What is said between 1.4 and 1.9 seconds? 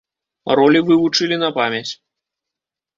на памяць.